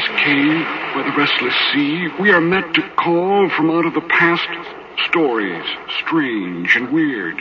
[0.00, 0.64] This cave
[0.94, 4.48] by the restless sea, we are met to call from out of the past
[5.08, 5.62] stories,
[5.98, 7.36] strange and weird.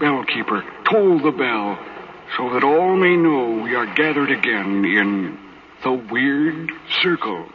[0.00, 1.78] Bellkeeper, toll the bell,
[2.38, 5.38] so that all may know we are gathered again in
[5.82, 6.72] the Weird
[7.02, 7.46] Circle.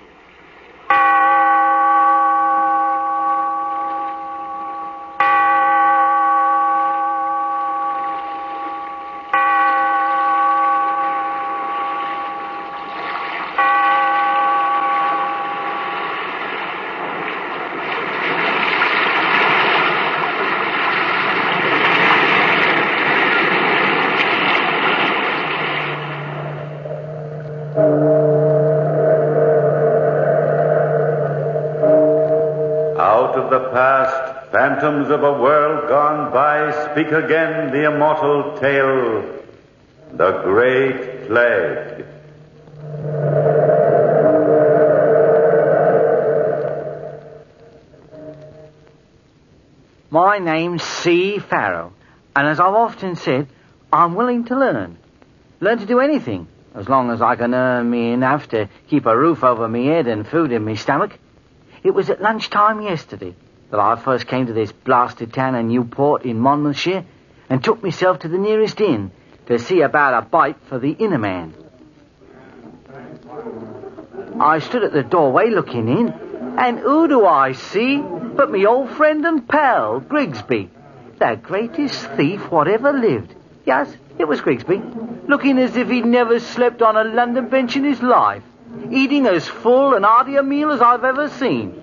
[32.99, 34.51] Out of the past,
[34.81, 39.43] phantoms of a world gone by, speak again the immortal tale,
[40.11, 42.05] the Great Plague.
[50.09, 51.37] My name's C.
[51.37, 51.93] Farrow,
[52.35, 53.47] and as I've often said,
[53.93, 54.97] I'm willing to learn.
[55.59, 59.15] Learn to do anything, as long as I can earn me enough to keep a
[59.15, 61.19] roof over me head and food in me stomach.
[61.83, 63.35] It was at lunchtime yesterday
[63.71, 67.05] that I first came to this blasted town of Newport in Monmouthshire
[67.49, 69.11] and took myself to the nearest inn
[69.47, 71.53] to see about a bite for the inner man.
[74.39, 76.09] I stood at the doorway looking in,
[76.57, 80.69] and who do I see but me old friend and pal, Grigsby,
[81.19, 83.35] the greatest thief whatever lived.
[83.65, 84.81] Yes, it was Grigsby,
[85.27, 88.43] looking as if he'd never slept on a London bench in his life,
[88.89, 91.80] eating as full and hearty a meal as I've ever seen.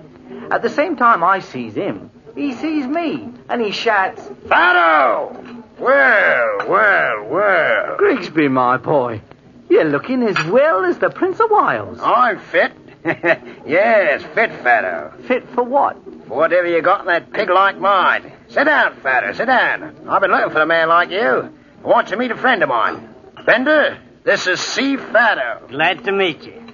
[0.51, 5.63] At the same time I sees him, he sees me, and he shouts, Farrow!
[5.79, 7.97] Well, well, well.
[7.97, 9.21] Grigsby, my boy,
[9.69, 11.99] you're looking as well as the Prince of Wales.
[12.01, 12.73] I'm fit.
[13.05, 15.13] yes, fit, Farrow.
[15.27, 15.97] Fit for what?
[16.27, 18.31] For whatever you got in that pig-like mind.
[18.49, 20.07] Sit down, Farrow, sit down.
[20.09, 21.53] I've been looking for a man like you.
[21.83, 23.13] I want to meet a friend of mine.
[23.45, 24.97] Bender, this is C.
[24.97, 25.65] Farrow.
[25.69, 26.68] Glad to meet you.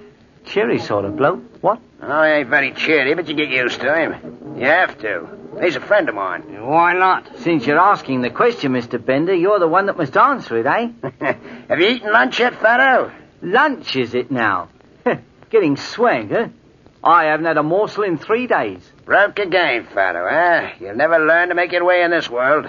[0.46, 1.42] Cheery sort of bloke.
[1.60, 1.80] What?
[2.02, 4.56] Oh, he ain't very cheery, but you get used to him.
[4.56, 5.28] You have to.
[5.60, 6.42] He's a friend of mine.
[6.62, 7.38] Why not?
[7.38, 9.04] Since you're asking the question, Mr.
[9.04, 10.90] Bender, you're the one that must answer it, eh?
[11.68, 13.12] have you eaten lunch yet, Farrow?
[13.42, 14.68] Lunch, is it now?
[15.50, 16.48] Getting swank, huh?
[17.02, 18.80] I haven't had a morsel in three days.
[19.04, 20.74] Broke again, Farrow, eh?
[20.80, 22.68] You'll never learn to make your way in this world.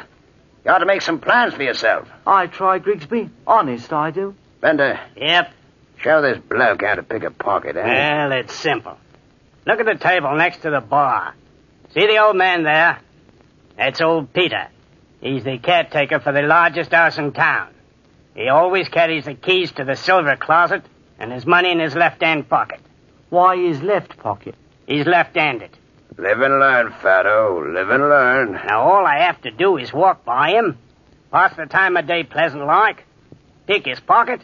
[0.66, 2.08] You ought to make some plans for yourself.
[2.26, 3.30] I try, Grigsby.
[3.46, 4.36] Honest, I do.
[4.62, 5.54] Bender, Yep.
[6.00, 7.84] Show this bloke how to pick a pocket, eh?
[7.84, 8.98] Well, it's simple.
[9.66, 11.34] Look at the table next to the bar.
[11.94, 13.00] See the old man there?
[13.78, 14.68] That's old Peter.
[15.22, 17.74] He's the caretaker for the largest house in town.
[18.36, 20.84] He always carries the keys to the silver closet
[21.20, 22.80] and his money in his left-hand pocket.
[23.30, 24.56] Why his left pocket?
[24.86, 25.72] He's left-handed.
[26.18, 27.74] Live and learn, Farrow.
[27.74, 28.54] Live and learn.
[28.54, 30.78] Now all I have to do is walk by him,
[31.32, 33.04] pass the time of day pleasant like,
[33.66, 34.42] pick his pocket,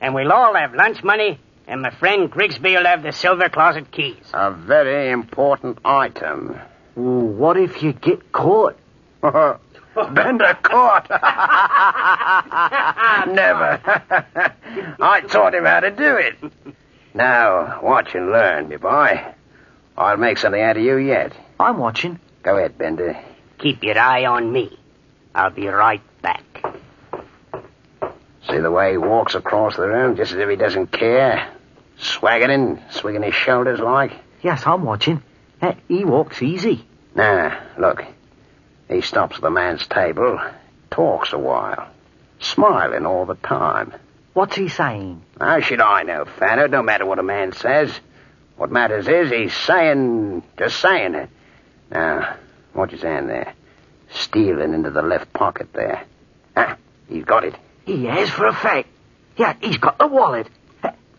[0.00, 3.90] and we'll all have lunch money, and my friend Grigsby will have the silver closet
[3.90, 4.16] keys.
[4.32, 6.58] A very important item.
[6.96, 8.76] Ooh, what if you get caught?
[9.22, 11.10] Bender caught.
[13.28, 13.80] Never.
[15.00, 16.36] I taught him how to do it.
[17.14, 19.24] Now, watch and learn, me boy.
[19.96, 21.32] I'll make something out of you yet.
[21.58, 22.20] I'm watching.
[22.42, 23.18] Go ahead, Bender.
[23.58, 24.78] Keep your eye on me.
[25.34, 26.07] I'll be right back.
[28.50, 31.48] See the way he walks across the room, just as if he doesn't care?
[31.98, 34.12] Swaggering, swinging his shoulders like?
[34.42, 35.22] Yes, I'm watching.
[35.60, 36.84] Eh, He walks easy.
[37.14, 38.04] Nah, look.
[38.88, 40.40] He stops at the man's table,
[40.90, 41.88] talks a while,
[42.38, 43.92] smiling all the time.
[44.32, 45.22] What's he saying?
[45.40, 46.68] How should I know, Fanner?
[46.68, 47.92] Don't matter what a man says.
[48.56, 51.28] What matters is he's saying, just saying it.
[51.90, 52.36] Now,
[52.74, 53.52] watch his hand there.
[54.10, 56.04] Stealing into the left pocket there.
[56.56, 56.76] Ah,
[57.08, 57.54] he's got it.
[57.88, 58.90] He has for a fact.
[59.38, 60.46] Yeah, he's got the wallet.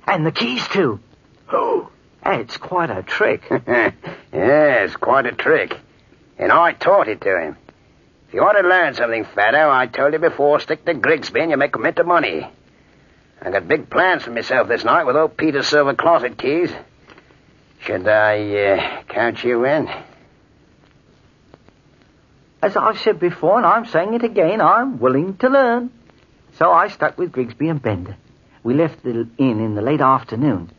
[0.06, 1.00] And the keys, too.
[1.52, 1.90] Oh,
[2.24, 3.42] it's quite a trick.
[4.32, 5.76] yes, quite a trick.
[6.38, 7.58] And I taught it to him.
[8.28, 11.50] If you want to learn something, Fatto, I told you before, stick to Grigsby and
[11.50, 12.48] you make a mint of money.
[13.42, 16.72] I got big plans for myself this night with old Peter's silver closet keys.
[17.80, 19.90] Should I uh, count you in?
[22.62, 25.92] As I've said before, and I'm saying it again, I'm willing to learn.
[26.60, 28.18] So I stuck with Grigsby and Bender.
[28.64, 30.70] We left the inn in the late afternoon.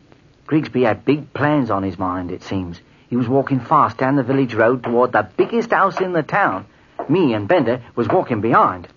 [0.47, 2.79] Grigsby had big plans on his mind, it seems.
[3.09, 6.67] He was walking fast down the village road toward the biggest house in the town.
[7.09, 8.89] Me and Bender was walking behind.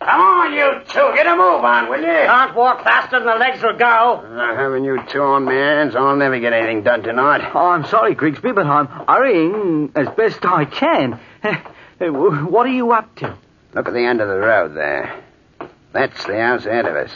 [0.00, 2.06] Come on, you you two, get a move on, will you?
[2.06, 4.24] Can't walk faster than the legs will go.
[4.24, 7.50] Uh, having you two on my hands, I'll never get anything done tonight.
[7.54, 11.20] Oh, I'm sorry, Grigsby, but I'm hurrying as best I can.
[11.98, 13.36] what are you up to?
[13.76, 15.22] Look at the end of the road there.
[15.92, 17.10] That's the house ahead of us.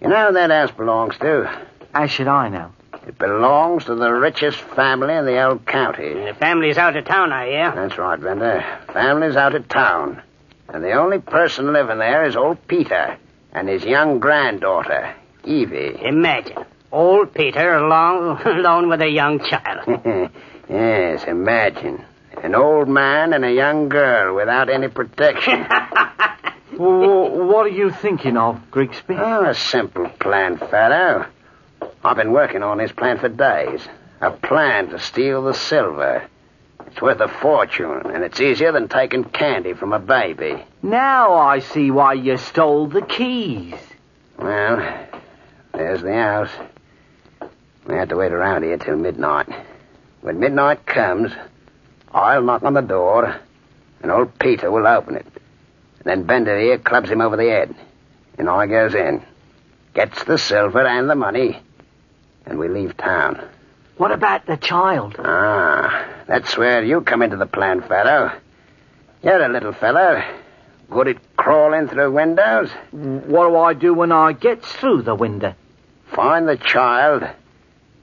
[0.00, 1.50] You know who that house belongs to?
[1.92, 2.70] How should I know?
[3.08, 6.14] It belongs to the richest family in the old county.
[6.14, 7.72] The family's out of town, I hear.
[7.74, 8.64] That's right, Bender.
[8.92, 10.22] Family's out of town.
[10.68, 13.16] And the only person living there is old Peter
[13.52, 15.98] and his young granddaughter, Evie.
[16.04, 16.66] Imagine.
[16.92, 20.30] Old Peter alone, alone with a young child.
[20.68, 22.04] yes, imagine.
[22.50, 25.68] An old man and a young girl without any protection.
[26.76, 29.14] well, what are you thinking of, Grigsby?
[29.16, 31.26] Oh, a simple plan, Fatto.
[32.02, 33.86] I've been working on this plan for days.
[34.20, 36.24] A plan to steal the silver.
[36.88, 40.64] It's worth a fortune, and it's easier than taking candy from a baby.
[40.82, 43.76] Now I see why you stole the keys.
[44.36, 45.06] Well,
[45.72, 46.50] there's the house.
[47.86, 49.48] We have to wait around here till midnight.
[50.20, 51.30] When midnight comes,
[52.12, 53.36] I'll knock on the door,
[54.02, 55.26] and old Peter will open it.
[55.26, 57.74] And then Bender here clubs him over the head.
[58.38, 59.22] And I goes in,
[59.94, 61.60] gets the silver and the money,
[62.46, 63.46] and we leave town.
[63.98, 65.16] What about the child?
[65.18, 68.32] Ah, that's where you come into the plan, Fatto.
[69.22, 70.22] You're a little fellow.
[70.88, 72.70] Good at crawling through windows.
[72.90, 75.54] What do I do when I get through the window?
[76.14, 77.22] Find the child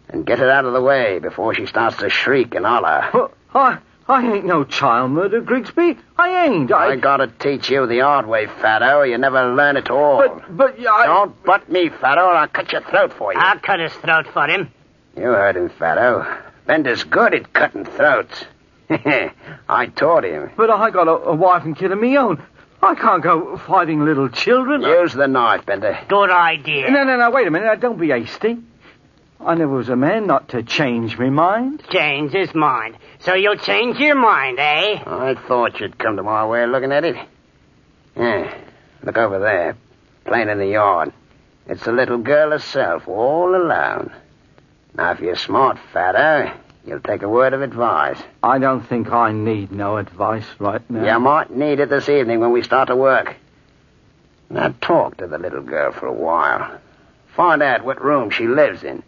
[0.08, 3.32] and get it out of the way before she starts to shriek and holler.
[3.54, 5.98] I, I ain't no child murder, Grigsby.
[6.18, 6.72] I ain't.
[6.72, 10.18] I, I gotta teach you the hard way, Fatto, or you never learn at all.
[10.18, 11.06] But, but, I...
[11.06, 13.40] Don't butt me, Fatto, or I'll cut your throat for you.
[13.40, 14.72] I'll cut his throat for him.
[15.18, 16.26] You heard him, Fatto.
[16.66, 18.46] Bender's good at cutting throats.
[18.90, 20.52] I taught him.
[20.56, 22.42] But I got a, a wife and kid of me own.
[22.82, 24.84] I can't go fighting little children.
[24.84, 26.00] Use the knife, Bender.
[26.08, 26.92] Good idea.
[26.92, 27.82] No, no, no, wait a minute.
[27.82, 28.58] Don't be hasty.
[29.40, 31.84] I never was a man not to change my mind.
[31.90, 32.98] Change his mind.
[33.20, 35.04] So you'll change your mind, eh?
[35.06, 37.16] I thought you'd come to my way of looking at it.
[38.16, 38.58] Yeah,
[39.04, 39.78] look over there,
[40.26, 41.14] playing in the yard.
[41.68, 44.12] It's the little girl herself, all alone.
[44.96, 46.52] Now, if you're smart, Fatto,
[46.86, 48.20] you'll take a word of advice.
[48.42, 51.14] I don't think I need no advice right now.
[51.14, 53.36] You might need it this evening when we start to work.
[54.50, 56.80] Now, talk to the little girl for a while.
[57.36, 59.04] Find out what room she lives in.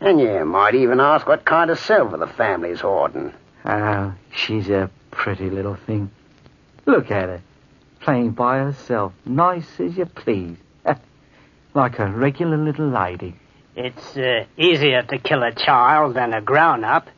[0.00, 3.34] And you might even ask what kind of silver the family's hoarding.
[3.64, 6.10] Oh, she's a pretty little thing.
[6.86, 7.42] Look at her,
[8.00, 10.56] playing by herself, nice as you please.
[11.74, 13.36] like a regular little lady.
[13.76, 17.08] It's uh, easier to kill a child than a grown-up.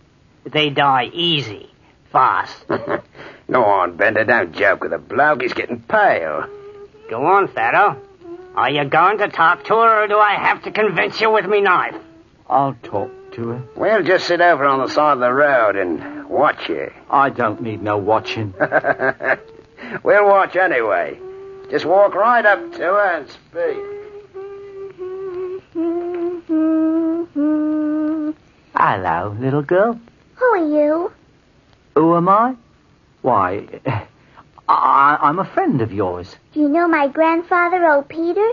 [0.45, 1.71] They die easy,
[2.11, 2.67] fast.
[3.51, 5.43] Go on, Bender, don't joke with a bloke.
[5.43, 6.47] He's getting pale.
[7.09, 8.01] Go on, Fatto.
[8.57, 11.47] Are you going to talk to her, or do I have to convince you with
[11.47, 11.95] me knife?
[12.53, 13.63] I'll talk to her.
[13.77, 16.93] We'll just sit over on the side of the road and watch you.
[17.09, 18.53] I don't need no watching.
[20.05, 21.19] we'll watch anyway.
[21.71, 23.79] Just walk right up to her and speak.
[28.77, 29.99] Hello, little girl.
[30.35, 31.11] Who are you?
[31.95, 32.55] Who am I?
[33.23, 33.67] Why,
[34.69, 36.37] I, I'm a friend of yours.
[36.53, 38.53] Do you know my grandfather, old Peter?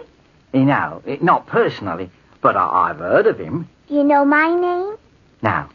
[0.53, 3.67] You know, not personally, but I, I've heard of him.
[3.89, 4.95] You know my name?
[5.41, 5.69] Now,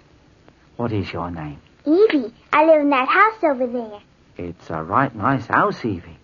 [0.76, 1.59] what is your name?
[1.85, 2.33] Evie.
[2.52, 4.00] I live in that house over there.
[4.37, 6.16] It's a right nice house, Evie.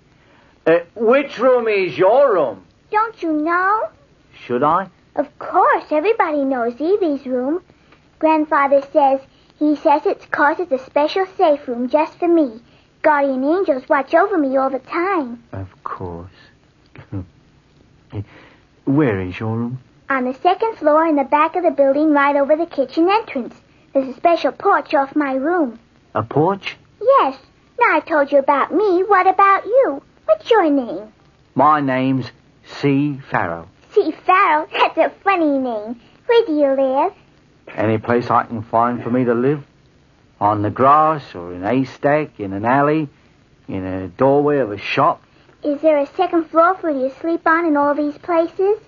[0.66, 2.64] Uh, which room is your room?
[2.90, 3.88] Don't you know?
[4.44, 4.88] Should I?
[5.16, 7.62] Of course, everybody knows Evie's room.
[8.18, 9.20] Grandfather says
[9.58, 12.60] he says it's 'cause it's a special safe room just for me.
[13.02, 15.42] Guardian angels watch over me all the time.
[15.52, 16.30] Of course.
[18.84, 19.78] Where is your room?
[20.10, 23.54] On the second floor in the back of the building right over the kitchen entrance.
[23.94, 25.78] There's a special porch off my room.
[26.16, 26.76] A porch?
[27.00, 27.38] Yes.
[27.78, 29.04] Now I've told you about me.
[29.04, 30.02] What about you?
[30.24, 31.12] What's your name?
[31.54, 32.26] My name's
[32.80, 33.20] C.
[33.30, 33.68] Farrow.
[33.92, 34.10] C.
[34.26, 34.66] Farrow?
[34.72, 36.00] That's a funny name.
[36.26, 37.12] Where do you live?
[37.68, 39.62] Any place I can find for me to live.
[40.40, 43.08] On the grass or in a haystack, in an alley,
[43.68, 45.22] in a doorway of a shop.
[45.62, 48.80] Is there a second floor for you to sleep on in all these places?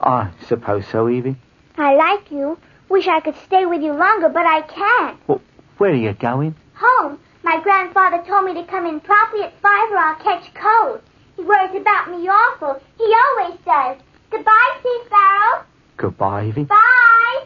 [0.00, 1.36] I suppose so, Evie.
[1.76, 2.58] I like you.
[2.88, 5.18] Wish I could stay with you longer, but I can't.
[5.26, 5.40] Well,
[5.78, 6.54] where are you going?
[6.74, 7.18] Home.
[7.42, 11.00] My grandfather told me to come in promptly at five or I'll catch cold.
[11.36, 12.80] He worries about me awful.
[12.98, 13.96] He always does.
[14.30, 15.64] Goodbye, Steve Farrow.
[15.96, 16.64] Goodbye, Evie.
[16.64, 17.44] Bye.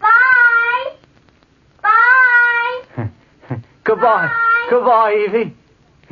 [0.00, 0.92] Bye.
[1.82, 2.82] Bye.
[3.84, 4.26] Goodbye.
[4.26, 4.66] Bye.
[4.70, 5.56] Goodbye, Evie.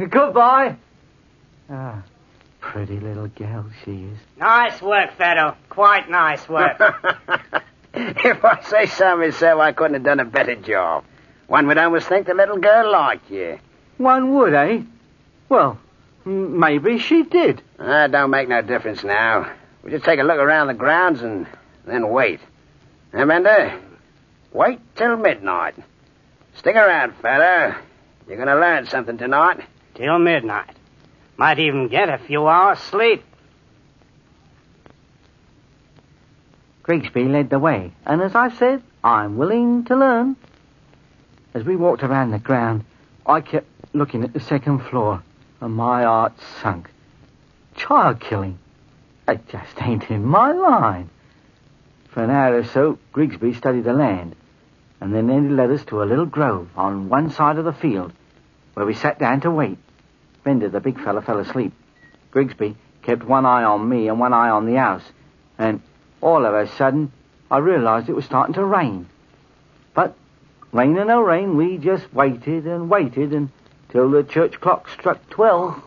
[0.08, 0.76] Goodbye.
[1.70, 2.02] Ah,
[2.76, 4.18] Pretty little girl she is.
[4.36, 5.56] Nice work, Fado.
[5.70, 6.78] Quite nice work.
[7.94, 11.04] if I say so myself, I couldn't have done a better job.
[11.46, 13.58] One would almost think the little girl liked you.
[13.96, 14.82] One would, eh?
[15.48, 15.78] Well,
[16.26, 17.62] m- maybe she did.
[17.78, 19.50] That don't make no difference now.
[19.82, 21.46] We'll just take a look around the grounds and
[21.86, 22.40] then wait.
[23.10, 23.80] Hey, Bender?
[24.52, 25.76] Wait till midnight.
[26.56, 27.78] Stick around, fella.
[28.28, 29.64] You're going to learn something tonight.
[29.94, 30.75] Till midnight.
[31.36, 33.22] Might even get a few hours sleep.
[36.82, 40.36] Grigsby led the way, and as I said, I'm willing to learn.
[41.52, 42.84] As we walked around the ground,
[43.26, 45.22] I kept looking at the second floor,
[45.60, 46.90] and my heart sunk.
[47.74, 48.58] Child killing.
[49.28, 51.10] It just ain't in my line.
[52.10, 54.36] For an hour or so, Grigsby studied the land,
[55.00, 58.12] and then he led us to a little grove on one side of the field,
[58.74, 59.78] where we sat down to wait.
[60.46, 61.72] The big fella, fell asleep.
[62.30, 65.02] Grigsby kept one eye on me and one eye on the house,
[65.58, 65.82] and
[66.20, 67.10] all of a sudden,
[67.50, 69.08] I realized it was starting to rain.
[69.92, 70.14] But,
[70.70, 75.82] rain or no rain, we just waited and waited until the church clock struck twelve.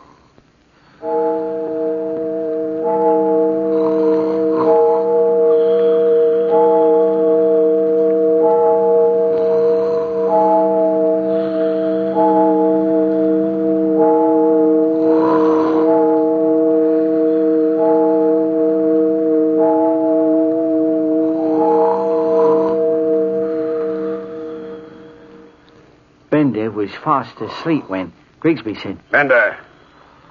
[26.52, 29.56] Bender was fast asleep when Grigsby said, Bender.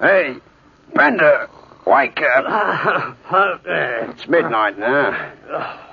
[0.01, 0.35] Hey,
[0.93, 1.49] Bender.
[1.87, 3.17] Wake up.
[3.65, 5.33] It's midnight now.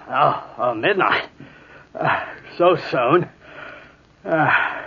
[0.09, 1.29] Oh, oh midnight.
[1.93, 2.25] Uh,
[2.57, 3.29] so soon.
[4.25, 4.83] Uh,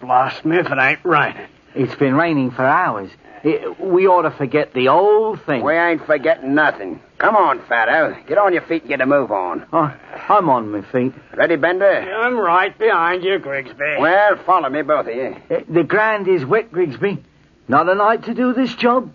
[0.00, 1.46] blast me if it ain't raining.
[1.78, 3.10] It's been raining for hours.
[3.44, 5.62] It, we ought to forget the old thing.
[5.62, 7.00] We ain't forgetting nothing.
[7.18, 8.16] Come on, Fatto.
[8.26, 9.64] Get on your feet and get a move on.
[9.72, 9.94] Oh,
[10.28, 11.12] I'm on my feet.
[11.36, 11.86] Ready, Bender?
[11.86, 13.96] I'm right behind you, Grigsby.
[14.00, 15.36] Well, follow me, both of you.
[15.50, 17.22] Uh, The ground is wet, Grigsby.
[17.68, 19.12] Not a night to do this job.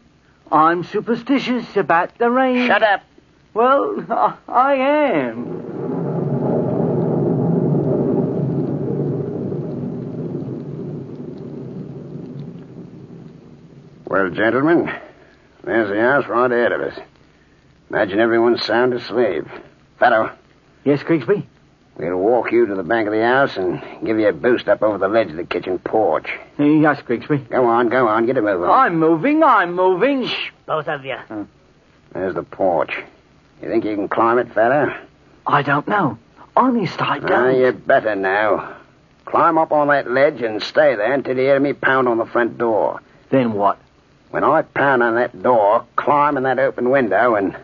[0.49, 2.67] I'm superstitious about the rain.
[2.67, 3.01] Shut up.
[3.53, 5.62] Well, I, I am.
[14.13, 14.93] Well, gentlemen,
[15.63, 16.99] there's the house right ahead of us.
[17.89, 19.43] Imagine everyone's sound asleep.
[19.97, 20.29] Fatto,
[20.83, 21.47] Yes, Grigsby?
[21.97, 24.83] we'll walk you to the back of the house and give you a boost up
[24.83, 26.29] over the ledge of the kitchen porch.
[26.59, 27.37] Yes, Grigsby.
[27.49, 28.69] Go on, go on, get a move on.
[28.69, 30.29] I'm moving, I'm moving.
[30.67, 31.17] Both of you.
[32.13, 32.95] There's the porch.
[33.63, 34.95] You think you can climb it, Fatto?
[35.47, 36.19] I don't know.
[36.55, 37.31] Honest, I don't.
[37.31, 38.75] Ah, you better now.
[39.25, 42.27] Climb up on that ledge and stay there until you hear me pound on the
[42.27, 43.01] front door.
[43.31, 43.79] Then what?
[44.33, 47.55] When I pound on that door, climb in that open window and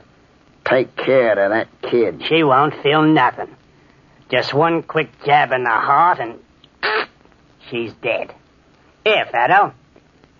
[0.63, 2.21] take care of that kid.
[2.29, 3.55] She won't feel nothing.
[4.29, 6.37] Just one quick jab in the heart and
[7.71, 8.35] she's dead.
[9.03, 9.73] Here, Fado.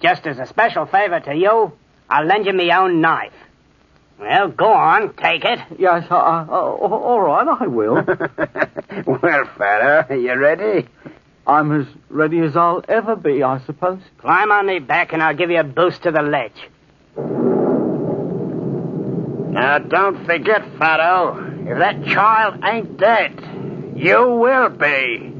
[0.03, 1.71] Just as a special favor to you,
[2.07, 3.33] I'll lend you my own knife.
[4.19, 5.59] Well, go on, take it.
[5.79, 7.95] Yes, uh, uh, all right, I will.
[9.07, 10.88] well, Fatto, you ready?
[11.50, 14.00] I'm as ready as I'll ever be, I suppose.
[14.20, 16.70] Climb on me back and I'll give you a boost to the ledge.
[19.51, 25.38] Now, don't forget, Fatto, if that child ain't dead, you will be.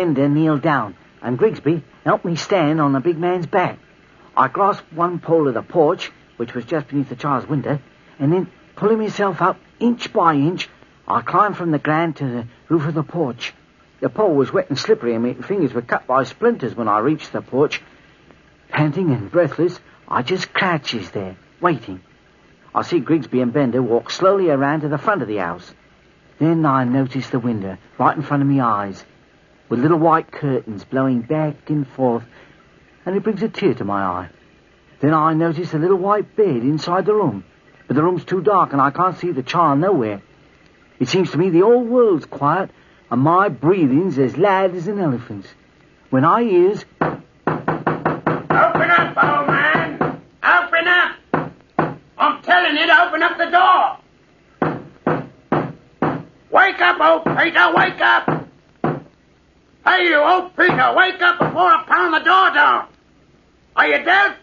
[0.00, 3.78] Bender kneeled down, and Grigsby helped me stand on the big man's back.
[4.34, 7.78] I grasped one pole of the porch, which was just beneath the child's window,
[8.18, 10.70] and then, pulling myself up inch by inch,
[11.06, 13.52] I climbed from the ground to the roof of the porch.
[14.00, 17.00] The pole was wet and slippery, and my fingers were cut by splinters when I
[17.00, 17.82] reached the porch.
[18.70, 22.00] Panting and breathless, I just crouches there, waiting.
[22.74, 25.74] I see Grigsby and Bender walk slowly around to the front of the house.
[26.38, 29.04] Then I notice the window, right in front of me eyes
[29.70, 32.24] with little white curtains blowing back and forth,
[33.06, 34.28] and it brings a tear to my eye.
[35.00, 37.44] Then I notice a little white bed inside the room,
[37.86, 40.20] but the room's too dark and I can't see the child nowhere.
[40.98, 42.70] It seems to me the whole world's quiet,
[43.10, 45.48] and my breathing's as loud as an elephant's.
[46.10, 50.20] When I hears, Open up, old man!
[50.42, 51.16] Open up!
[52.18, 53.96] I'm telling you to open up the door!
[56.50, 58.39] Wake up, old Peter, wake up!
[59.84, 62.88] Hey, you old Peter, wake up before I pound the door down!
[63.74, 64.36] Are you dead?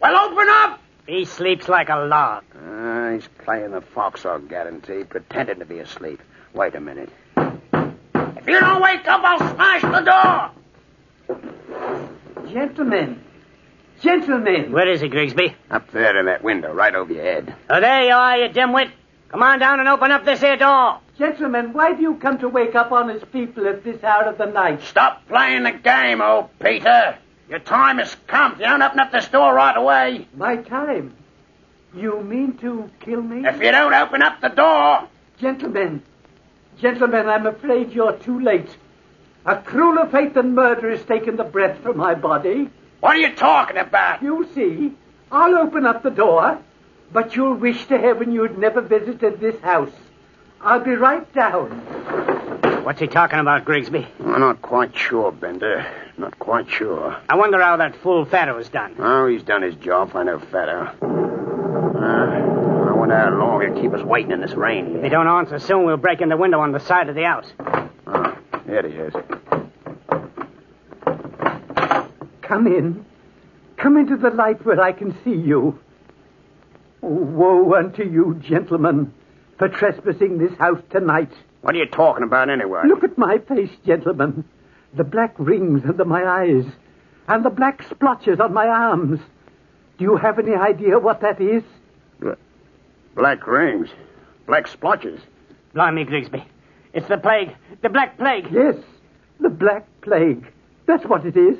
[0.00, 0.80] Well, open up!
[1.06, 2.44] He sleeps like a log.
[2.54, 6.20] Uh, he's playing the fox, I'll guarantee, pretending to be asleep.
[6.54, 7.10] Wait a minute.
[7.36, 10.50] If you don't wake up, I'll smash the door!
[12.50, 13.22] Gentlemen,
[14.00, 14.72] gentlemen.
[14.72, 15.54] Where is he, Grigsby?
[15.70, 17.54] Up there in that window, right over your head.
[17.68, 18.90] Oh, there you are, you dimwit.
[19.28, 21.00] Come on down and open up this here door.
[21.18, 24.46] Gentlemen, why do you come to wake up honest people at this hour of the
[24.46, 24.82] night?
[24.82, 27.16] Stop playing the game, old Peter.
[27.48, 28.52] Your time has come.
[28.52, 31.14] If you don't open up this door right away, My time.
[31.94, 33.46] You mean to kill me?
[33.46, 35.08] if you don't open up the door,
[35.38, 36.02] Gentlemen,
[36.78, 38.68] gentlemen, I'm afraid you're too late.
[39.46, 42.68] A crueler fate than murder has taken the breath from my body.
[43.00, 44.22] what are you talking about?
[44.22, 44.92] You see,
[45.30, 46.58] I'll open up the door,
[47.12, 49.92] but you'll wish to heaven you'd never visited this house.
[50.60, 51.70] I'll be right down.
[52.84, 54.06] What's he talking about, Grigsby?
[54.20, 55.86] I'm not quite sure, Bender.
[56.18, 57.16] Not quite sure.
[57.28, 58.94] I wonder how that fool Fato's done.
[58.98, 60.12] Oh, he's done his job.
[60.14, 60.86] I know Fatto.
[61.02, 65.02] Uh, I wonder how long he'll keep us waiting in this rain If here.
[65.04, 67.46] he don't answer soon, we'll break in the window on the side of the house.
[68.06, 69.12] Oh, there he is.
[72.42, 73.04] Come in.
[73.76, 75.78] Come into the light where I can see you.
[77.02, 79.12] Oh, woe unto you, gentlemen,
[79.58, 81.30] for trespassing this house tonight.
[81.62, 82.82] What are you talking about anyway?
[82.86, 84.44] Look at my face, gentlemen.
[84.94, 86.64] The black rings under my eyes,
[87.28, 89.20] and the black splotches on my arms.
[89.98, 91.62] Do you have any idea what that is?
[93.14, 93.88] Black rings.
[94.46, 95.20] Black splotches.
[95.74, 96.44] Blimey, Grigsby.
[96.92, 97.54] It's the plague.
[97.82, 98.48] The Black Plague.
[98.50, 98.76] Yes,
[99.40, 100.46] the Black Plague.
[100.86, 101.58] That's what it is.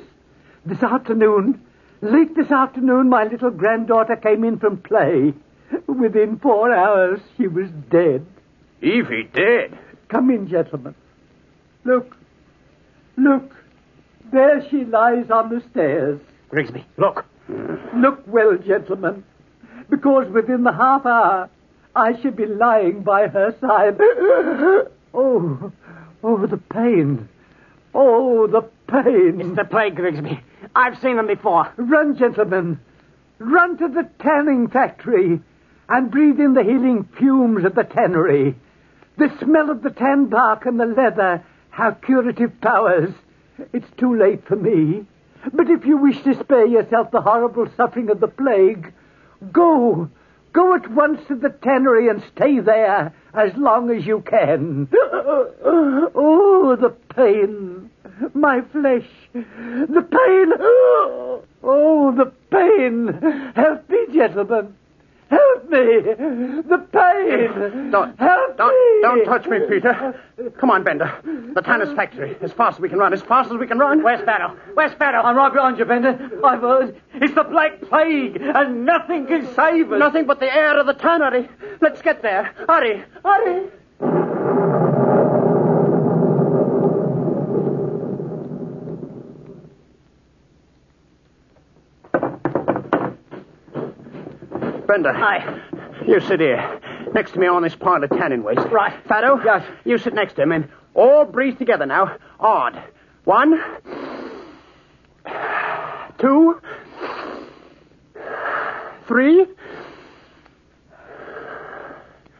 [0.65, 1.61] This afternoon,
[2.01, 5.33] late this afternoon, my little granddaughter came in from play.
[5.87, 8.25] Within four hours, she was dead.
[8.81, 9.77] Evie dead.
[10.09, 10.95] Come in, gentlemen.
[11.83, 12.15] Look.
[13.17, 13.51] Look.
[14.31, 16.19] There she lies on the stairs.
[16.49, 17.25] Grigsby, look.
[17.95, 19.23] Look well, gentlemen,
[19.89, 21.49] because within the half hour
[21.95, 23.97] I shall be lying by her side.
[25.13, 25.71] Oh,
[26.23, 27.27] oh, the pain.
[27.95, 29.41] Oh, the pain.
[29.41, 30.39] It's the plague, Grigsby.
[30.75, 31.73] I've seen them before.
[31.77, 32.79] Run, gentlemen.
[33.39, 35.41] Run to the tanning factory
[35.89, 38.55] and breathe in the healing fumes of the tannery.
[39.17, 43.13] The smell of the tan bark and the leather have curative powers.
[43.73, 45.05] It's too late for me.
[45.53, 48.93] But if you wish to spare yourself the horrible suffering of the plague,
[49.51, 50.09] go.
[50.53, 54.89] Go at once to the tannery and stay there as long as you can.
[56.19, 57.89] Oh, the pain.
[58.33, 59.07] My flesh.
[59.33, 60.51] The pain.
[61.63, 63.53] Oh, the pain.
[63.55, 64.75] Help me, gentlemen.
[65.29, 65.77] Help me.
[66.67, 67.91] The pain.
[67.91, 69.01] Don't, Help don't, me.
[69.01, 70.19] don't touch me, Peter.
[70.59, 71.11] Come on, Bender.
[71.53, 72.37] The Tanner's factory.
[72.41, 73.13] As fast as we can run.
[73.13, 74.03] As fast as we can run.
[74.03, 74.55] Where's Fato?
[74.73, 75.17] Where's Fato?
[75.17, 76.29] I'm right behind you, Bender.
[76.45, 77.01] I've heard.
[77.15, 79.99] It's the Black Plague, and nothing can save us.
[79.99, 81.49] Nothing but the air of the tannery.
[81.81, 82.53] Let's get there.
[82.67, 83.69] Hurry, hurry.
[94.87, 95.09] Bender.
[95.09, 95.61] Aye.
[96.07, 96.79] You sit here,
[97.13, 98.67] next to me on this pile of tanning waste.
[98.71, 98.93] Right.
[99.07, 99.43] Fado?
[99.43, 99.65] Yes.
[99.83, 102.17] You sit next to him and all breathe together now.
[102.39, 102.81] Odd.
[103.25, 103.61] One.
[106.17, 106.61] Two.
[109.07, 109.45] Three.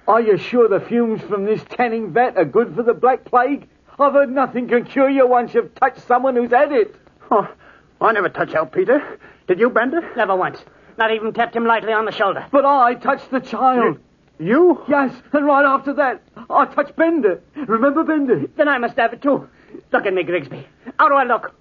[0.08, 3.68] Are you sure the fumes from this tanning vat are good for the Black Plague?
[4.00, 6.96] I've heard nothing can cure you once you've touched someone who's had it.
[7.30, 7.54] Oh,
[8.00, 9.20] I never touch out Peter.
[9.48, 10.02] Did you, Bender?
[10.16, 10.60] Never once.
[10.98, 12.46] Not even tapped him lightly on the shoulder.
[12.52, 14.00] But I touched the child.
[14.40, 14.84] You?
[14.88, 17.42] Yes, and right after that, I touched Bender.
[17.56, 18.46] Remember Bender?
[18.56, 19.48] Then I must have it too.
[19.92, 20.66] Look at me, Grigsby.
[21.00, 21.54] How do I look?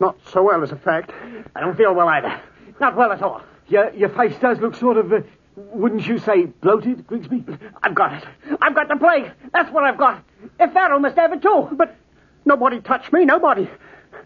[0.00, 1.12] Not so well, as a fact.
[1.56, 2.40] I don't feel well either.
[2.80, 3.42] Not well at all.
[3.68, 5.20] Your, your face does look sort of, uh,
[5.56, 7.44] wouldn't you say, bloated, Grigsby?
[7.82, 8.24] I've got it.
[8.60, 9.30] I've got the plague.
[9.52, 10.22] That's what I've got.
[10.60, 11.68] If Fato must have it too.
[11.72, 11.96] But
[12.44, 13.24] nobody touched me.
[13.24, 13.68] Nobody.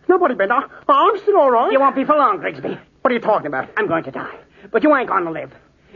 [0.09, 0.63] Nobody, Bender.
[0.89, 1.73] I'm still all right.
[1.73, 2.79] You won't be for long, Grigsby.
[3.03, 3.69] What are you talking about?
[3.77, 4.39] I'm going to die.
[4.71, 5.53] But you ain't going to live.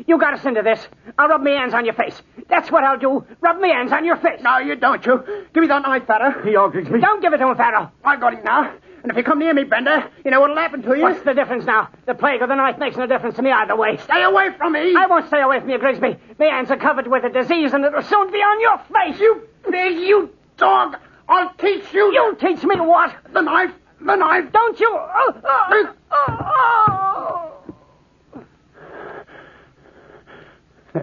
[0.07, 0.87] You got us into this.
[1.17, 2.21] I'll rub my hands on your face.
[2.49, 3.25] That's what I'll do.
[3.41, 4.41] Rub my hands on your face.
[4.43, 5.25] No, you don't, you.
[5.55, 6.43] Give me that knife, Fatter.
[6.43, 7.01] He are, Grigsby.
[7.01, 7.91] Don't give it to him, Fato.
[8.05, 8.75] I got it now.
[9.03, 11.03] And if you come near me, Bender, you know what'll happen to you.
[11.03, 11.89] What's the difference now?
[12.07, 13.99] The plague or the knife makes no difference to me either way.
[13.99, 14.95] Stay away from me.
[14.97, 16.17] I won't stay away from you, Grigsby.
[16.39, 19.21] My hands are covered with a disease and it'll soon be on your face.
[19.21, 20.97] You pig, you dog!
[21.29, 22.13] I'll teach you!
[22.13, 23.15] You'll teach me what?
[23.33, 23.73] The knife!
[24.01, 24.53] The knife!
[24.53, 24.91] Don't you?
[24.93, 26.97] Oh, oh, oh, oh oh.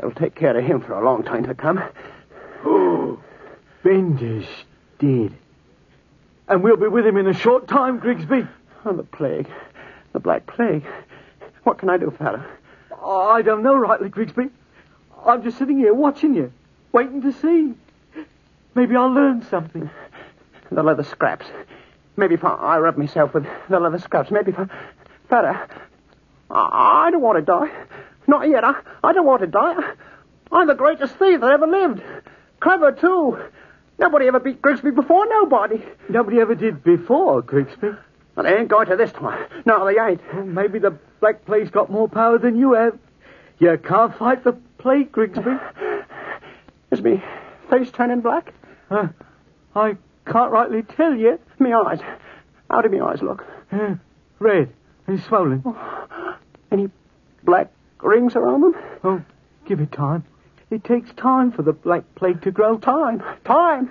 [0.03, 1.81] That'll take care of him for a long time to come.
[2.65, 3.23] Oh,
[3.85, 4.45] Bender's
[4.99, 5.33] dead.
[6.49, 8.45] And we'll be with him in a short time, Grigsby.
[8.83, 9.47] Oh, the plague.
[10.11, 10.83] The Black Plague.
[11.63, 12.45] What can I do, fella?
[13.01, 14.49] I don't know rightly, Grigsby.
[15.25, 16.51] I'm just sitting here watching you,
[16.91, 17.73] waiting to see.
[18.75, 19.89] Maybe I'll learn something.
[20.69, 21.45] The leather scraps.
[22.17, 25.65] Maybe if I, I rub myself with the leather scraps, maybe if I,
[26.49, 27.71] I don't want to die.
[28.27, 28.63] Not yet.
[28.63, 29.93] I, I don't want to die.
[30.51, 32.01] I'm the greatest thief that ever lived.
[32.59, 33.37] Clever, too.
[33.99, 35.83] Nobody ever beat Grigsby before, nobody.
[36.09, 37.89] Nobody ever did before, Grigsby.
[38.35, 39.47] But they ain't going to this time.
[39.65, 40.21] No, they ain't.
[40.33, 42.97] Well, maybe the Black Plague's got more power than you have.
[43.59, 45.57] You can't fight the plague, Grigsby.
[46.91, 47.23] Is me
[47.69, 48.53] face turning black?
[48.89, 49.07] Uh,
[49.75, 51.39] I can't rightly tell yet.
[51.59, 51.99] Me eyes.
[52.69, 53.45] How do me eyes look?
[53.71, 53.95] Uh,
[54.39, 54.73] red
[55.07, 55.63] and swollen.
[56.71, 56.89] Any
[57.43, 57.71] black
[58.03, 58.75] rings around them?
[59.03, 59.23] Oh,
[59.65, 60.25] give it time.
[60.69, 62.77] It takes time for the Black Plague to grow.
[62.77, 63.23] Time.
[63.45, 63.89] Time.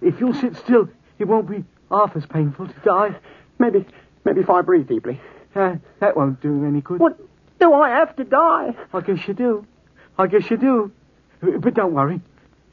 [0.00, 3.16] If you'll sit still, it won't be half as painful to die.
[3.58, 3.84] Maybe,
[4.24, 5.20] maybe if I breathe deeply.
[5.54, 7.00] Uh, that won't do any good.
[7.00, 7.18] What?
[7.58, 8.74] Do I have to die?
[8.94, 9.66] I guess you do.
[10.16, 10.92] I guess you do.
[11.40, 12.20] But don't worry.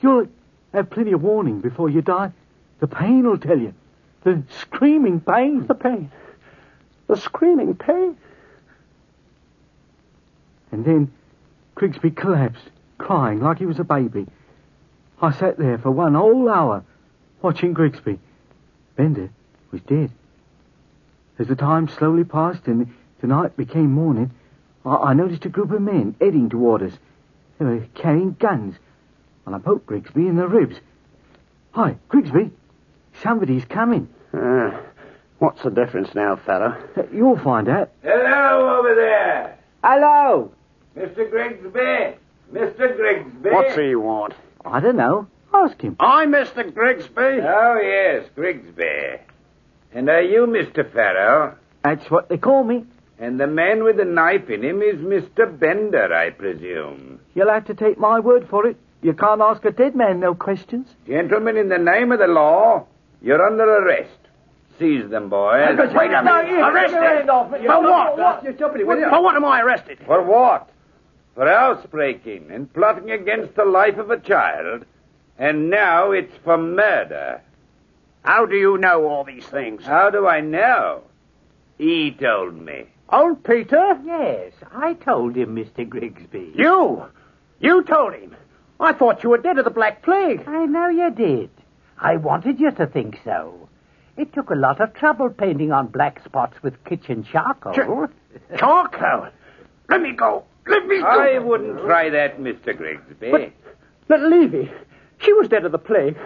[0.02, 0.28] You'll
[0.74, 2.32] have plenty of warning before you die.
[2.80, 3.74] The pain will tell you.
[4.24, 5.66] The screaming pain.
[5.66, 6.12] The pain.
[7.08, 8.18] The screaming pain.
[10.72, 11.12] And then
[11.76, 14.28] Grigsby collapsed, crying like he was a baby.
[15.22, 16.84] I sat there for one whole hour,
[17.42, 18.20] watching Grigsby.
[18.96, 19.30] Bender
[19.72, 20.12] was dead.
[21.40, 24.32] As the time slowly passed and the night became morning,
[24.86, 26.94] I, I noticed a group of men heading toward us.
[27.60, 28.76] They were carrying guns,
[29.46, 30.78] and I poked Grigsby in the ribs.
[31.72, 32.52] Hi, Grigsby,
[33.22, 34.10] somebody's coming.
[34.34, 34.72] Uh,
[35.40, 36.78] what's the difference now, fella?
[37.12, 37.92] You'll find out.
[38.04, 39.58] Hello over there.
[39.84, 40.52] Hello.
[40.98, 41.30] Mr.
[41.30, 42.18] Grigsby.
[42.52, 42.96] Mr.
[42.96, 43.50] Grigsby.
[43.50, 44.34] What's he want?
[44.66, 45.28] I don't know.
[45.54, 45.96] Ask him.
[46.00, 46.74] I'm Mr.
[46.74, 47.14] Grigsby.
[47.42, 49.22] Oh, yes, Grigsby.
[49.94, 50.92] And are you Mr.
[50.92, 51.56] Farrow?
[51.84, 52.84] That's what they call me.
[53.20, 55.58] And the man with the knife in him is Mr.
[55.58, 57.20] Bender, I presume.
[57.36, 58.78] You'll have to take my word for it.
[59.02, 60.88] You can't ask a dead man no questions.
[61.08, 62.86] Gentlemen, in the name of the law,
[63.22, 64.10] you're under arrest.
[64.80, 65.78] Seize them, boys.
[65.78, 66.62] Wait a minute.
[66.62, 67.26] Arrested?
[67.66, 68.16] For what?
[68.44, 70.00] For what am I arrested?
[70.06, 70.70] For what?
[71.38, 74.86] For housebreaking and plotting against the life of a child.
[75.38, 77.44] And now it's for murder.
[78.24, 79.84] How do you know all these things?
[79.86, 81.04] How do I know?
[81.78, 82.88] He told me.
[83.10, 84.00] Old Peter?
[84.04, 85.88] Yes, I told him, Mr.
[85.88, 86.54] Grigsby.
[86.56, 87.06] You?
[87.60, 88.36] You told him?
[88.80, 90.42] I thought you were dead of the Black Plague.
[90.48, 91.52] I know you did.
[92.00, 93.70] I wanted you to think so.
[94.18, 97.76] It took a lot of trouble painting on black spots with kitchen charcoal.
[98.58, 99.28] Charcoal?
[99.88, 100.44] Let me go.
[100.68, 101.08] Let me go.
[101.08, 102.76] I wouldn't try that, Mr.
[102.76, 103.32] Grigsby.
[103.32, 103.52] But,
[104.10, 104.72] little Evie,
[105.20, 106.18] she was dead of the plague.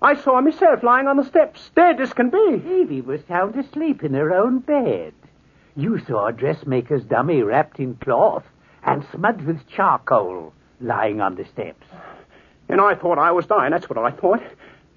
[0.00, 2.62] I saw her myself lying on the steps, dead as can be.
[2.80, 5.12] Evie was sound asleep in her own bed.
[5.74, 8.44] You saw a dressmaker's dummy wrapped in cloth
[8.84, 11.86] and smudged with charcoal lying on the steps.
[12.68, 13.70] And I thought I was dying.
[13.72, 14.42] That's what I thought.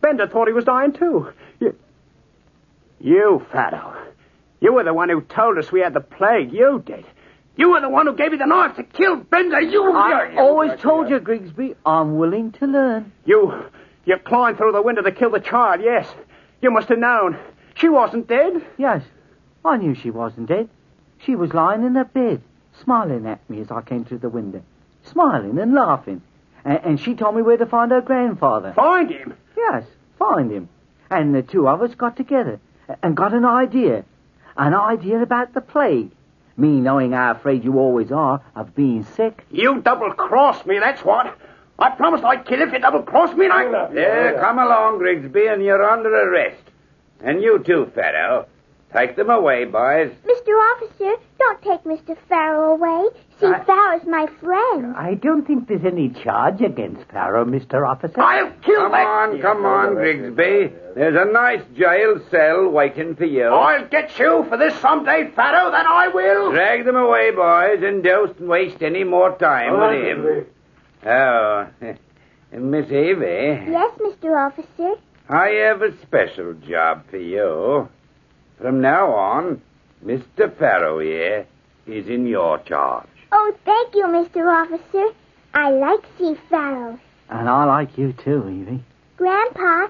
[0.01, 1.31] Bender thought he was dying, too.
[1.59, 1.75] You,
[2.99, 3.95] you Fatto.
[4.59, 6.53] You were the one who told us we had the plague.
[6.53, 7.05] You did.
[7.55, 9.59] You were the one who gave me the knife to kill Bender.
[9.59, 9.91] You.
[9.93, 13.11] I always told you, Grigsby, I'm willing to learn.
[13.25, 13.65] You.
[14.05, 16.07] You climbed through the window to kill the child, yes.
[16.61, 17.37] You must have known.
[17.75, 18.53] She wasn't dead.
[18.77, 19.03] Yes,
[19.63, 20.69] I knew she wasn't dead.
[21.19, 22.41] She was lying in her bed,
[22.83, 24.63] smiling at me as I came through the window.
[25.03, 26.21] Smiling and laughing.
[26.63, 28.73] And, and she told me where to find her grandfather.
[28.73, 29.35] Find him.
[29.55, 29.83] Yes,
[30.17, 30.69] find him.
[31.09, 32.59] And the two of us got together
[33.03, 34.05] and got an idea.
[34.57, 36.11] An idea about the plague.
[36.61, 39.43] Me knowing how afraid you always are of being sick.
[39.49, 41.35] You double-crossed me, that's what.
[41.79, 43.91] I promised I'd kill if you double-crossed me, and I...
[43.91, 46.61] There, come along, Grigsby, and you're under arrest.
[47.19, 48.47] And you too, Farrow.
[48.93, 50.11] Take them away, boys.
[50.23, 50.75] Mr.
[50.75, 52.15] Officer, don't take Mr.
[52.29, 53.09] Farrow away.
[53.39, 54.95] See, I- Farrow's my friend.
[54.95, 57.87] I don't think there's any charge against Farrow, Mr.
[57.87, 58.21] Officer.
[58.21, 59.07] I'll kill Come that...
[59.07, 60.73] on, come on, Grigsby.
[60.95, 63.45] There's a nice jail cell waiting for you.
[63.45, 66.51] I'll get you for this someday, Fatto, that I will.
[66.51, 70.45] Drag them away, boys, and don't waste any more time with him.
[71.05, 71.67] Oh,
[72.53, 74.47] Miss Evie, Yes, Mr.
[74.47, 74.93] Officer.
[75.29, 77.87] I have a special job for you.
[78.59, 79.61] From now on,
[80.05, 80.55] Mr.
[80.57, 81.45] Farrow here
[81.85, 83.07] is in your charge.
[83.31, 84.45] Oh, thank you, Mr.
[84.47, 85.15] Officer.
[85.53, 86.35] I like C.
[86.49, 86.99] Farrow.
[87.29, 88.83] And I like you too, Evie.
[89.17, 89.87] Grandpa,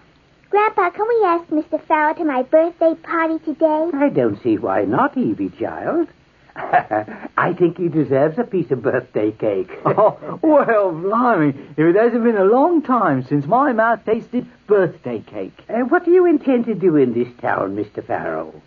[0.50, 1.82] Grandpa, can we ask Mr.
[1.88, 3.90] Farrell to my birthday party today?
[3.94, 6.10] I don't see why not, Evie, child.
[6.56, 9.72] I think he deserves a piece of birthday cake.
[9.86, 15.20] oh, well, blimey, if it hasn't been a long time since my mouth tasted birthday
[15.20, 15.58] cake.
[15.70, 18.06] Uh, what do you intend to do in this town, Mr.
[18.06, 18.62] Farrell?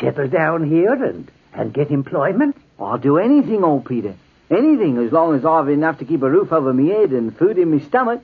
[0.00, 2.56] Settle down here and, and get employment?
[2.78, 4.14] I'll do anything, old Peter.
[4.50, 7.58] Anything, as long as I've enough to keep a roof over my head and food
[7.58, 8.22] in my stomach.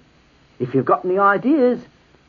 [0.58, 1.80] If you've got any ideas,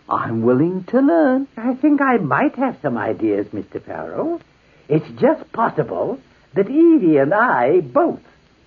[0.08, 1.48] I'm willing to learn.
[1.58, 3.82] I think I might have some ideas, Mr.
[3.82, 4.42] Farrell.
[4.88, 6.20] It's just possible
[6.54, 8.22] that Evie and I both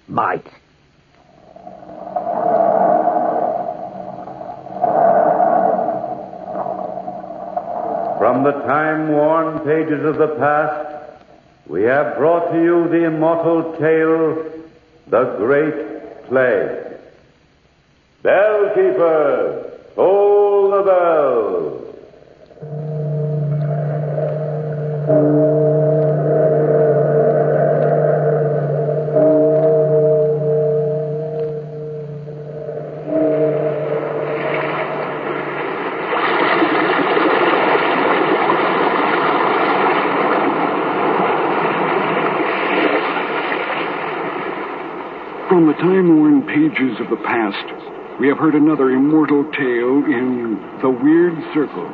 [0.07, 0.47] might.
[8.43, 11.23] From the time-worn pages of the past,
[11.69, 14.51] we have brought to you the immortal tale,
[15.07, 16.99] The Great Plague.
[18.25, 21.83] Bellkeeper, toll the bell.
[48.23, 51.91] We have heard another immortal tale in The Weird Circle.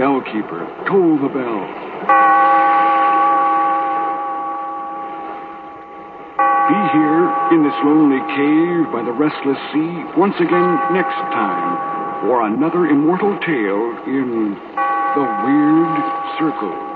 [0.00, 1.60] Bellkeeper, toll the bell.
[6.64, 12.46] Be here in this lonely cave by the restless sea once again next time for
[12.46, 14.56] another immortal tale in
[15.12, 16.89] The Weird Circle.